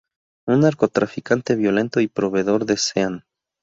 [0.47, 3.23] Un narcotraficante violento y proveedor de Sean.